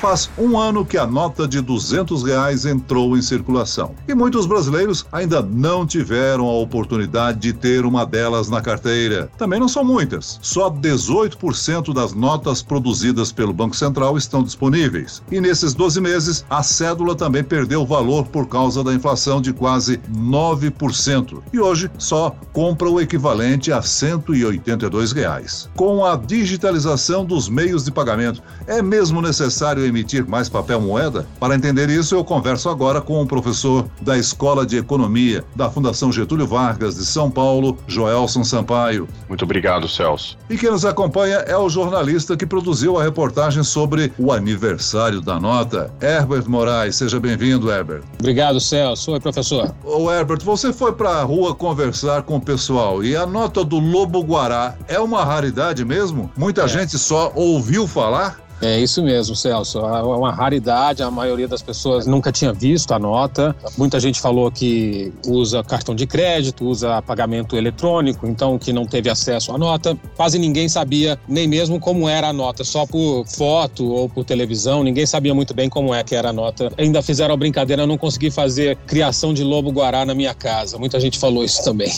[0.00, 5.04] Faz um ano que a nota de 200 reais entrou em circulação e muitos brasileiros
[5.12, 9.30] ainda não tiveram a oportunidade de ter uma delas na carteira.
[9.36, 15.22] Também não são muitas, só 18% das notas produzidas pelo Banco Central estão disponíveis.
[15.30, 19.98] E nesses 12 meses, a cédula também perdeu valor por causa da inflação de quase
[20.10, 21.42] 9%.
[21.52, 25.68] E hoje só compra o equivalente a 182 reais.
[25.76, 31.26] Com a digitalização dos meios de pagamento, é mesmo necessário emitir mais papel moeda?
[31.38, 36.10] Para entender isso, eu converso agora com o professor da Escola de Economia da Fundação
[36.10, 39.06] Getúlio Vargas de São Paulo, Joelson Sampaio.
[39.28, 40.38] Muito obrigado, Celso.
[40.48, 45.38] E quem nos acompanha é o jornalista que produziu a reportagem sobre o aniversário da
[45.38, 46.96] nota, Herbert Moraes.
[46.96, 48.02] Seja bem-vindo, Herbert.
[48.18, 49.12] Obrigado, Celso.
[49.12, 49.74] Oi, professor.
[49.84, 53.78] Ô, Herbert, você foi para a rua conversar com o pessoal e a nota do
[53.78, 56.30] Lobo Guará é uma raridade mesmo?
[56.36, 56.68] Muita é.
[56.68, 58.49] gente só ouviu falar?
[58.62, 59.78] É isso mesmo, Celso.
[59.78, 63.56] É uma raridade, a maioria das pessoas nunca tinha visto a nota.
[63.76, 69.08] Muita gente falou que usa cartão de crédito, usa pagamento eletrônico, então que não teve
[69.08, 69.96] acesso à nota.
[70.16, 74.84] Quase ninguém sabia nem mesmo como era a nota, só por foto ou por televisão,
[74.84, 76.70] ninguém sabia muito bem como é que era a nota.
[76.76, 80.78] Ainda fizeram a brincadeira, não consegui fazer criação de lobo guará na minha casa.
[80.78, 81.90] Muita gente falou isso também.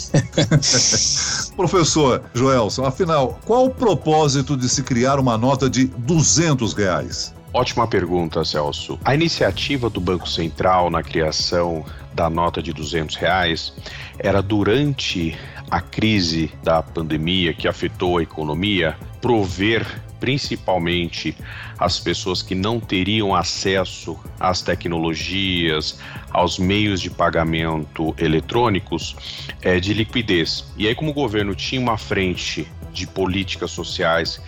[1.57, 7.35] Professor Joelson, afinal, qual o propósito de se criar uma nota de 200 200 reais?
[7.55, 8.99] Ótima pergunta, Celso.
[9.05, 13.75] A iniciativa do Banco Central na criação da nota de 200 reais
[14.19, 15.37] era durante
[15.71, 19.87] a crise da pandemia que afetou a economia, prover
[20.19, 21.37] principalmente
[21.77, 25.99] as pessoas que não teriam acesso às tecnologias,
[26.31, 29.17] aos meios de pagamento eletrônicos,
[29.61, 30.65] é, de liquidez.
[30.77, 34.41] E aí, como o governo tinha uma frente de políticas sociais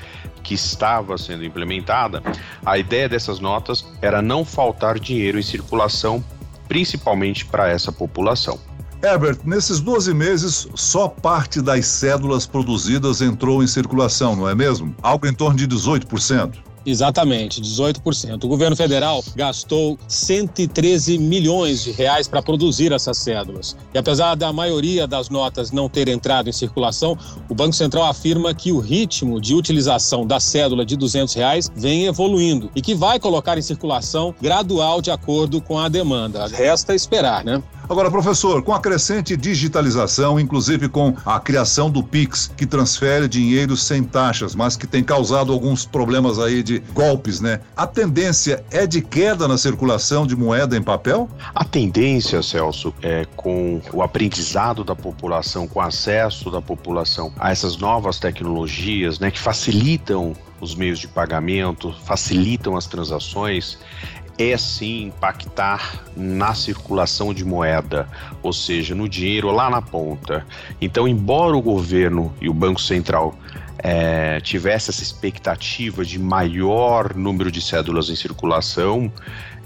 [0.45, 2.23] que estava sendo implementada,
[2.65, 6.23] a ideia dessas notas era não faltar dinheiro em circulação,
[6.69, 8.61] principalmente para essa população.
[9.03, 14.95] Herbert, nesses 12 meses, só parte das cédulas produzidas entrou em circulação, não é mesmo?
[15.03, 16.55] Algo em torno de 18%.
[16.86, 18.45] Exatamente, 18%.
[18.45, 23.77] O governo federal gastou 113 milhões de reais para produzir essas cédulas.
[23.92, 27.17] E apesar da maioria das notas não ter entrado em circulação,
[27.48, 32.06] o Banco Central afirma que o ritmo de utilização da cédula de 200 reais vem
[32.06, 36.46] evoluindo e que vai colocar em circulação gradual de acordo com a demanda.
[36.46, 37.62] Resta esperar, né?
[37.89, 43.77] Agora, professor, com a crescente digitalização, inclusive com a criação do Pix, que transfere dinheiro
[43.77, 47.61] sem taxas, mas que tem causado alguns problemas aí de golpes, né?
[47.77, 51.28] A tendência é de queda na circulação de moeda em papel?
[51.55, 57.51] A tendência, Celso, é com o aprendizado da população, com o acesso da população a
[57.51, 63.78] essas novas tecnologias, né, que facilitam os meios de pagamento, facilitam as transações,
[64.39, 68.08] é sim impactar na circulação de moeda,
[68.42, 70.45] ou seja, no dinheiro lá na ponta.
[70.80, 73.36] Então, embora o governo e o Banco Central
[73.78, 79.12] é, tivesse essa expectativa de maior número de cédulas em circulação,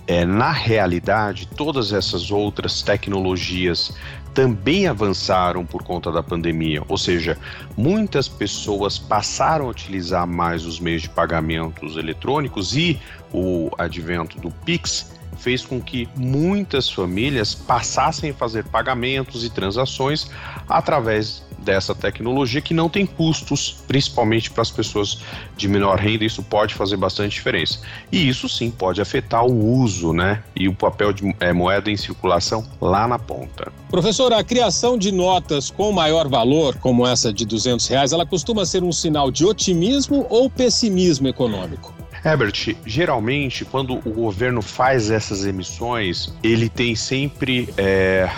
[0.09, 3.93] é, na realidade, todas essas outras tecnologias
[4.33, 7.37] também avançaram por conta da pandemia, ou seja,
[7.77, 12.99] muitas pessoas passaram a utilizar mais os meios de pagamentos eletrônicos e
[13.33, 20.31] o advento do Pix fez com que muitas famílias passassem a fazer pagamentos e transações
[20.69, 25.19] através dessa tecnologia que não tem custos, principalmente para as pessoas
[25.57, 27.81] de menor renda, isso pode fazer bastante diferença.
[28.11, 31.97] E isso sim pode afetar o uso, né, e o papel de é, moeda em
[31.97, 33.73] circulação lá na ponta.
[33.91, 38.65] Professor, a criação de notas com maior valor, como essa de 200 reais, ela costuma
[38.65, 41.98] ser um sinal de otimismo ou pessimismo econômico?
[42.25, 48.29] Herbert, geralmente quando o governo faz essas emissões, ele tem sempre é,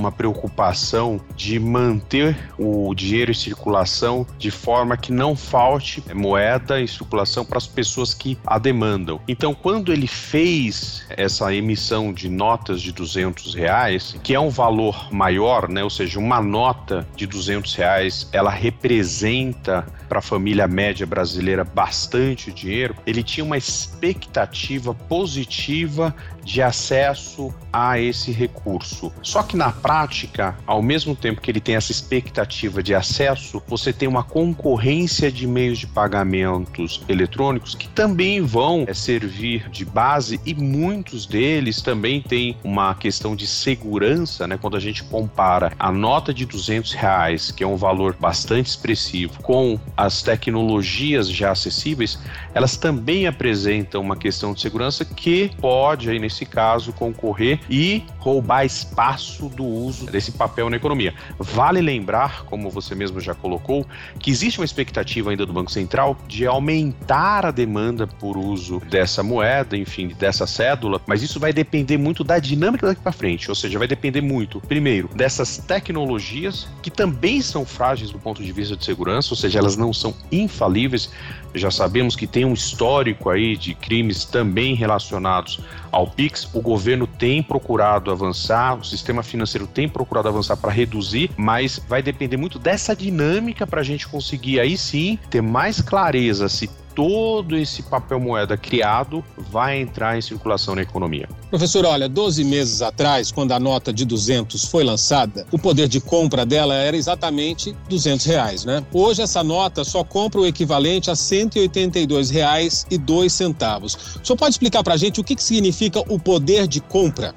[0.00, 6.86] uma preocupação de manter o dinheiro em circulação de forma que não falte moeda em
[6.86, 9.20] circulação para as pessoas que a demandam.
[9.28, 15.12] Então, quando ele fez essa emissão de notas de 200 reais, que é um valor
[15.12, 15.84] maior, né?
[15.84, 22.50] Ou seja, uma nota de 200 reais, ela representa para a família média brasileira bastante
[22.50, 22.96] dinheiro.
[23.06, 29.12] Ele tinha uma expectativa positiva de acesso a esse recurso.
[29.22, 33.60] Só que na prática prática, ao mesmo tempo que ele tem essa expectativa de acesso,
[33.66, 39.84] você tem uma concorrência de meios de pagamentos eletrônicos que também vão é, servir de
[39.84, 44.56] base e muitos deles também têm uma questão de segurança, né?
[44.56, 49.42] Quando a gente compara a nota de 200 reais, que é um valor bastante expressivo,
[49.42, 52.16] com as tecnologias já acessíveis,
[52.54, 58.64] elas também apresentam uma questão de segurança que pode, aí nesse caso, concorrer e roubar
[58.64, 61.14] espaço do uso desse papel na economia.
[61.38, 63.86] Vale lembrar, como você mesmo já colocou,
[64.18, 69.22] que existe uma expectativa ainda do Banco Central de aumentar a demanda por uso dessa
[69.22, 73.54] moeda, enfim, dessa cédula, mas isso vai depender muito da dinâmica daqui para frente, ou
[73.54, 78.76] seja, vai depender muito, primeiro, dessas tecnologias que também são frágeis do ponto de vista
[78.76, 81.10] de segurança, ou seja, elas não são infalíveis.
[81.54, 85.60] Já sabemos que tem um histórico aí de crimes também relacionados
[85.90, 86.48] ao Pix.
[86.54, 92.02] O governo tem procurado avançar, o sistema financeiro tem procurado avançar para reduzir, mas vai
[92.02, 97.56] depender muito dessa dinâmica para a gente conseguir aí sim ter mais clareza se todo
[97.56, 101.28] esse papel moeda criado vai entrar em circulação na economia.
[101.48, 106.00] Professor, olha, 12 meses atrás, quando a nota de 200 foi lançada, o poder de
[106.00, 108.84] compra dela era exatamente 200 reais, né?
[108.92, 113.94] Hoje essa nota só compra o equivalente a 182 reais e dois centavos.
[114.22, 117.34] O senhor pode explicar para a gente o que, que significa o poder de compra?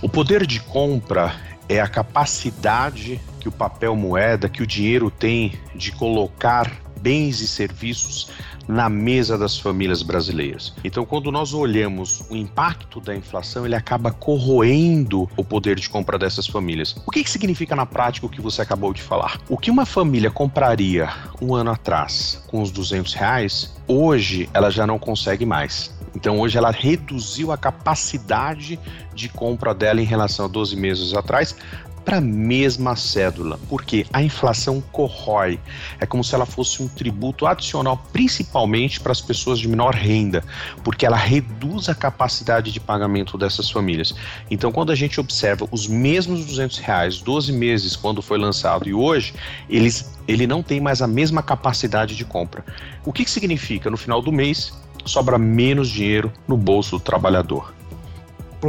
[0.00, 1.34] O poder de compra
[1.68, 6.70] é a capacidade que o papel moeda, que o dinheiro tem de colocar
[7.00, 8.28] bens e serviços
[8.68, 10.74] na mesa das famílias brasileiras.
[10.84, 16.18] Então, quando nós olhamos o impacto da inflação, ele acaba corroendo o poder de compra
[16.18, 16.96] dessas famílias.
[17.06, 19.40] O que, que significa na prática o que você acabou de falar?
[19.48, 21.08] O que uma família compraria
[21.40, 25.94] um ano atrás com os 200 reais, hoje ela já não consegue mais.
[26.16, 28.80] Então hoje ela reduziu a capacidade
[29.14, 31.54] de compra dela em relação a 12 meses atrás,
[32.06, 35.58] para a mesma cédula, porque a inflação corrói.
[35.98, 40.44] É como se ela fosse um tributo adicional, principalmente para as pessoas de menor renda,
[40.84, 44.14] porque ela reduz a capacidade de pagamento dessas famílias.
[44.48, 48.94] Então, quando a gente observa os mesmos 200 reais, 12 meses quando foi lançado e
[48.94, 49.34] hoje,
[49.68, 52.64] eles, ele não tem mais a mesma capacidade de compra.
[53.04, 53.90] O que, que significa?
[53.90, 54.72] No final do mês,
[55.04, 57.74] sobra menos dinheiro no bolso do trabalhador.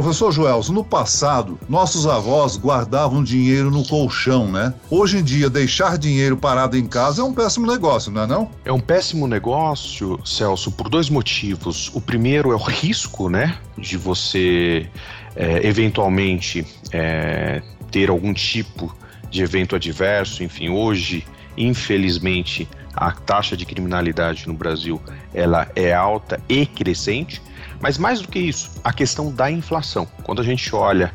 [0.00, 4.72] Professor Joelson, no passado, nossos avós guardavam dinheiro no colchão, né?
[4.88, 8.48] Hoje em dia, deixar dinheiro parado em casa é um péssimo negócio, não é não?
[8.64, 11.90] É um péssimo negócio, Celso, por dois motivos.
[11.92, 13.58] O primeiro é o risco, né?
[13.76, 14.88] De você
[15.34, 17.60] é, eventualmente é,
[17.90, 18.96] ter algum tipo
[19.28, 20.44] de evento adverso.
[20.44, 25.02] Enfim, hoje, infelizmente, a taxa de criminalidade no Brasil
[25.34, 27.42] ela é alta e crescente.
[27.80, 30.06] Mas mais do que isso, a questão da inflação.
[30.22, 31.12] Quando a gente olha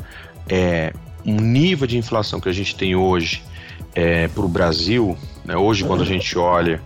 [0.47, 0.93] é,
[1.25, 3.43] um nível de inflação que a gente tem hoje
[3.95, 6.81] é, para o Brasil, né, hoje quando a gente olha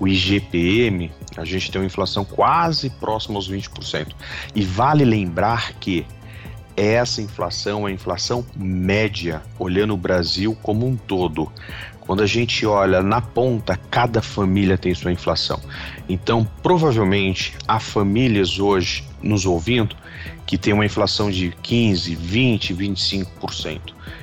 [0.00, 4.08] o IGPM, a gente tem uma inflação quase próxima aos 20%.
[4.54, 6.06] E vale lembrar que
[6.76, 11.50] essa inflação é a inflação média, olhando o Brasil como um todo.
[12.08, 15.60] Quando a gente olha na ponta, cada família tem sua inflação.
[16.08, 19.94] Então, provavelmente, há famílias hoje nos ouvindo
[20.46, 23.80] que tem uma inflação de 15, 20, 25%.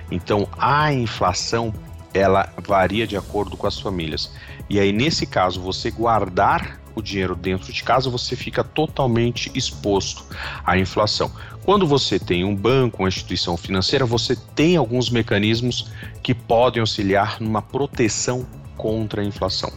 [0.09, 1.71] Então, a inflação
[2.11, 4.31] ela varia de acordo com as famílias.
[4.67, 10.25] E aí, nesse caso, você guardar o dinheiro dentro de casa, você fica totalmente exposto
[10.63, 11.31] à inflação.
[11.63, 15.91] Quando você tem um banco, uma instituição financeira, você tem alguns mecanismos
[16.23, 18.45] que podem auxiliar numa proteção
[18.77, 19.71] contra a inflação.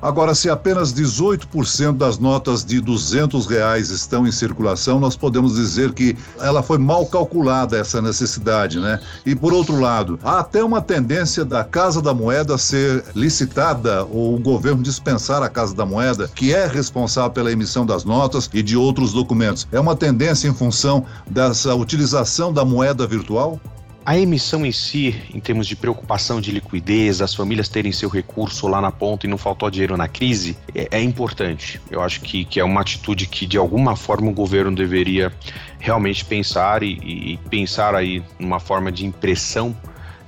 [0.00, 5.92] Agora, se apenas 18% das notas de 200 reais estão em circulação, nós podemos dizer
[5.92, 9.00] que ela foi mal calculada essa necessidade, né?
[9.26, 14.36] E por outro lado, há até uma tendência da Casa da Moeda ser licitada ou
[14.36, 18.62] o governo dispensar a Casa da Moeda, que é responsável pela emissão das notas e
[18.62, 19.66] de outros documentos.
[19.72, 23.60] É uma tendência em função dessa utilização da moeda virtual?
[24.08, 28.66] A emissão em si, em termos de preocupação de liquidez, as famílias terem seu recurso
[28.66, 31.78] lá na ponta e não faltou dinheiro na crise, é, é importante.
[31.90, 35.30] Eu acho que, que é uma atitude que, de alguma forma, o governo deveria
[35.78, 39.76] realmente pensar e, e pensar aí numa forma de impressão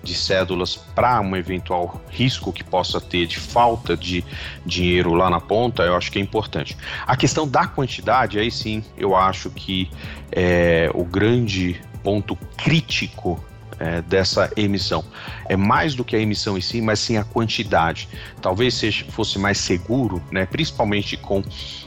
[0.02, 4.22] de cédulas para um eventual risco que possa ter de falta de
[4.66, 6.76] dinheiro lá na ponta, eu acho que é importante.
[7.06, 9.90] A questão da quantidade, aí sim, eu acho que
[10.30, 13.42] é, o grande ponto crítico
[13.80, 15.02] é, dessa emissão.
[15.48, 18.08] É mais do que a emissão em si, mas sim a quantidade.
[18.40, 21.42] Talvez seja, fosse mais seguro, né, principalmente com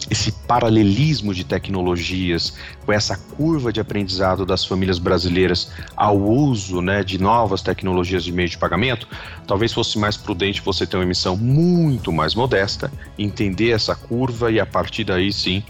[0.09, 7.03] esse paralelismo de tecnologias, com essa curva de aprendizado das famílias brasileiras ao uso né,
[7.03, 9.07] de novas tecnologias de meio de pagamento,
[9.47, 14.59] talvez fosse mais prudente você ter uma emissão muito mais modesta, entender essa curva e
[14.59, 15.63] a partir daí sim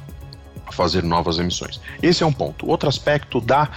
[0.72, 1.80] fazer novas emissões.
[2.02, 2.68] Esse é um ponto.
[2.68, 3.70] Outro aspecto da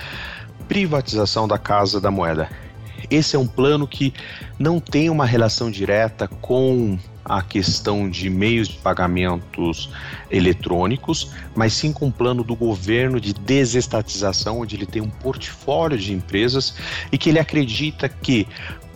[0.68, 2.48] privatização da Casa da Moeda.
[3.10, 4.12] Esse é um plano que
[4.58, 9.90] não tem uma relação direta com a questão de meios de pagamentos
[10.30, 15.98] eletrônicos, mas sim com um plano do governo de desestatização, onde ele tem um portfólio
[15.98, 16.74] de empresas
[17.10, 18.46] e que ele acredita que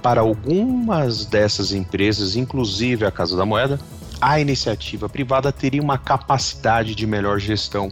[0.00, 3.78] para algumas dessas empresas, inclusive a Casa da Moeda,
[4.20, 7.90] a iniciativa privada teria uma capacidade de melhor gestão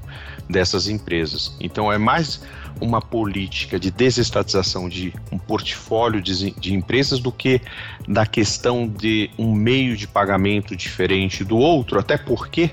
[0.49, 1.55] dessas empresas.
[1.61, 2.41] Então é mais
[2.81, 7.61] uma política de desestatização de um portfólio de, de, empresas do que
[8.07, 12.71] da questão de um meio de pagamento diferente do outro, até porque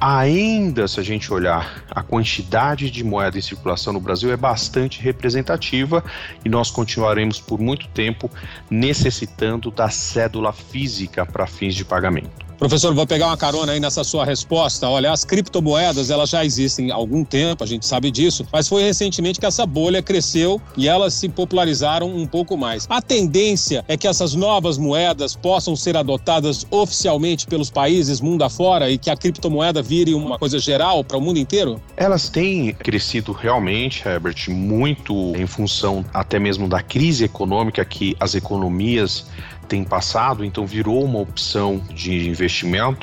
[0.00, 5.00] ainda se a gente olhar a quantidade de moeda em circulação no Brasil é bastante
[5.02, 6.02] representativa
[6.44, 8.30] e nós continuaremos por muito tempo
[8.70, 12.49] necessitando da cédula física para fins de pagamento.
[12.60, 14.86] Professor, vou pegar uma carona aí nessa sua resposta.
[14.86, 18.82] Olha, as criptomoedas, elas já existem há algum tempo, a gente sabe disso, mas foi
[18.82, 22.86] recentemente que essa bolha cresceu e elas se popularizaram um pouco mais.
[22.90, 28.90] A tendência é que essas novas moedas possam ser adotadas oficialmente pelos países mundo afora
[28.90, 31.80] e que a criptomoeda vire uma coisa geral para o mundo inteiro?
[31.96, 38.34] Elas têm crescido realmente, Herbert, muito em função até mesmo da crise econômica que as
[38.34, 39.24] economias
[39.70, 42.49] tem passado, então virou uma opção de investimento,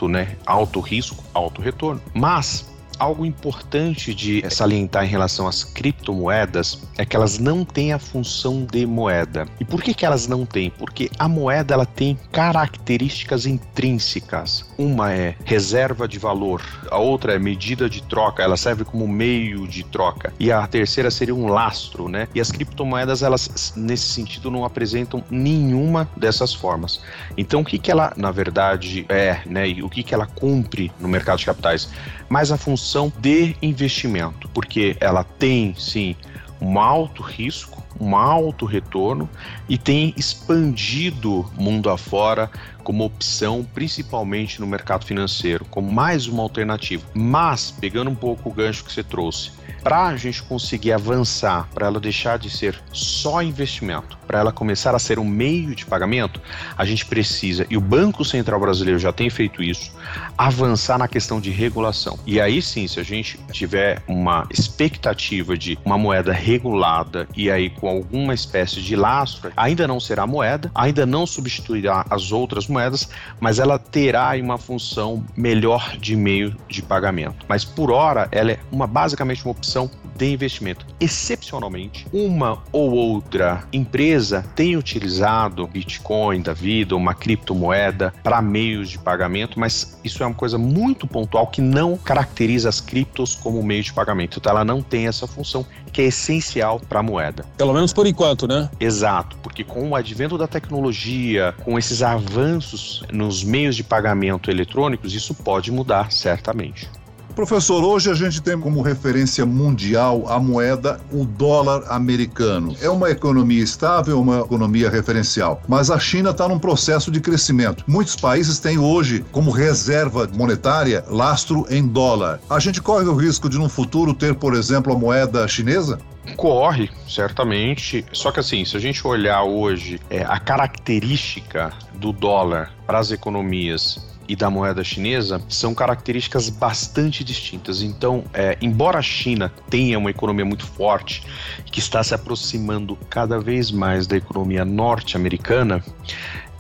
[0.08, 0.36] né?
[0.46, 2.02] Alto risco, alto retorno.
[2.14, 8.00] Mas algo importante de salientar em relação às criptomoedas é que elas não têm a
[8.00, 9.46] função de moeda.
[9.60, 10.70] E por que, que elas não têm?
[10.70, 14.66] Porque a moeda ela tem características intrínsecas.
[14.78, 19.68] Uma é reserva de valor, a outra é medida de troca, ela serve como meio
[19.68, 20.34] de troca.
[20.40, 22.28] E a terceira seria um lastro, né?
[22.34, 27.02] E as criptomoedas, elas nesse sentido não apresentam nenhuma dessas formas.
[27.38, 29.70] Então o que que ela, na verdade, é, né?
[29.70, 31.90] E o que que ela cumpre no mercado de capitais?
[32.30, 36.16] Mais a função função de investimento, porque ela tem sim
[36.62, 39.30] um alto risco, um alto retorno
[39.68, 42.50] e tem expandido mundo afora
[42.86, 47.06] como opção, principalmente no mercado financeiro, como mais uma alternativa.
[47.14, 49.52] Mas, pegando um pouco o gancho que você trouxe,
[49.84, 54.94] para a gente conseguir avançar, para ela deixar de ser só investimento, para ela começar
[54.94, 56.42] a ser um meio de pagamento,
[56.78, 59.92] a gente precisa, e o Banco Central Brasileiro já tem feito isso,
[60.38, 62.20] avançar na questão de regulação.
[62.26, 67.70] E aí sim, se a gente tiver uma expectativa de uma moeda regulada e aí
[67.70, 73.10] com alguma espécie de lastro, ainda não será moeda, ainda não substituirá as outras moedas,
[73.40, 77.46] mas ela terá uma função melhor de meio de pagamento.
[77.48, 80.86] Mas por hora, ela é uma basicamente uma opção opção de investimento.
[81.00, 84.17] Excepcionalmente, uma ou outra empresa
[84.56, 90.36] tem utilizado Bitcoin da vida, uma criptomoeda para meios de pagamento, mas isso é uma
[90.36, 94.40] coisa muito pontual que não caracteriza as criptos como meio de pagamento.
[94.40, 97.46] Então ela não tem essa função que é essencial para a moeda.
[97.58, 98.70] Pelo menos por enquanto, né?
[98.80, 105.14] Exato, porque com o advento da tecnologia, com esses avanços nos meios de pagamento eletrônicos,
[105.14, 106.90] isso pode mudar certamente.
[107.38, 112.76] Professor, hoje a gente tem como referência mundial a moeda, o dólar americano.
[112.82, 117.84] É uma economia estável, uma economia referencial, mas a China está num processo de crescimento.
[117.86, 122.40] Muitos países têm hoje como reserva monetária lastro em dólar.
[122.50, 126.00] A gente corre o risco de no futuro ter, por exemplo, a moeda chinesa?
[126.36, 128.04] Corre, certamente.
[128.14, 133.12] Só que assim, se a gente olhar hoje é, a característica do dólar para as
[133.12, 137.82] economias e da moeda chinesa são características bastante distintas.
[137.82, 141.24] Então, é, embora a China tenha uma economia muito forte,
[141.66, 145.84] que está se aproximando cada vez mais da economia norte-americana,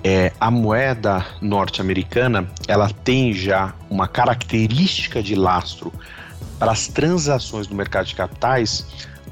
[0.03, 5.91] é, a moeda norte-americana ela tem já uma característica de lastro
[6.59, 8.86] para as transações no mercado de capitais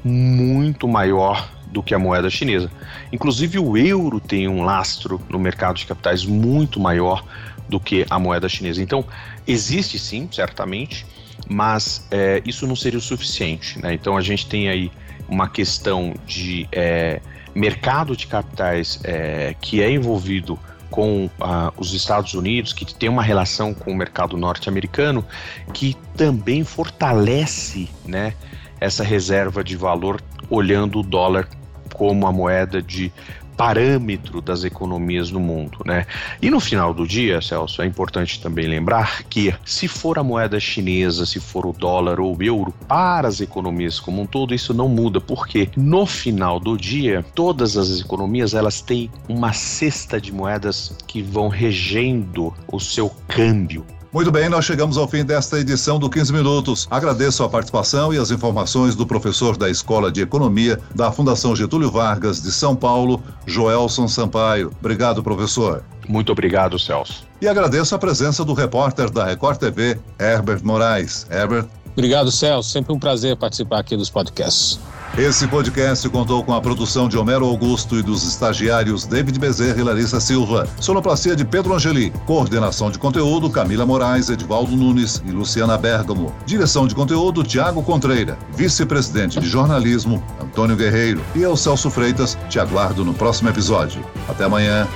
[0.04, 2.70] muito maior do que a moeda chinesa.
[3.12, 7.24] Inclusive o euro tem um lastro no mercado de capitais muito maior
[7.68, 8.82] do que a moeda chinesa.
[8.82, 9.04] Então,
[9.46, 11.06] existe sim, certamente,
[11.48, 13.80] mas é, isso não seria o suficiente.
[13.80, 13.94] Né?
[13.94, 14.90] Então, a gente tem aí
[15.28, 17.20] uma questão de é,
[17.54, 20.58] mercado de capitais é, que é envolvido
[20.90, 25.24] com ah, os Estados Unidos, que tem uma relação com o mercado norte-americano,
[25.72, 28.34] que também fortalece né,
[28.80, 31.48] essa reserva de valor olhando o dólar
[31.92, 33.12] como a moeda de
[33.56, 36.06] parâmetro das economias no mundo, né?
[36.40, 40.60] E no final do dia, Celso, é importante também lembrar que se for a moeda
[40.60, 44.74] chinesa, se for o dólar ou o euro, para as economias como um todo, isso
[44.74, 50.32] não muda, porque no final do dia, todas as economias elas têm uma cesta de
[50.32, 53.84] moedas que vão regendo o seu câmbio,
[54.16, 56.88] muito bem, nós chegamos ao fim desta edição do 15 Minutos.
[56.90, 61.90] Agradeço a participação e as informações do professor da Escola de Economia da Fundação Getúlio
[61.90, 64.72] Vargas de São Paulo, Joelson Sampaio.
[64.80, 65.84] Obrigado, professor.
[66.08, 67.26] Muito obrigado, Celso.
[67.42, 71.26] E agradeço a presença do repórter da Record TV, Herbert Moraes.
[71.30, 71.66] Herbert.
[71.92, 72.70] Obrigado, Celso.
[72.70, 74.80] Sempre um prazer participar aqui dos podcasts.
[75.18, 79.82] Esse podcast contou com a produção de Homero Augusto e dos estagiários David Bezerra e
[79.82, 80.68] Larissa Silva.
[80.78, 82.10] Sonoplastia de Pedro Angeli.
[82.26, 86.34] Coordenação de conteúdo Camila Moraes, Edvaldo Nunes e Luciana Bergamo.
[86.44, 88.36] Direção de conteúdo Tiago Contreira.
[88.54, 91.22] Vice-presidente de jornalismo Antônio Guerreiro.
[91.34, 94.04] E eu, Celso Freitas, te aguardo no próximo episódio.
[94.28, 94.86] Até amanhã.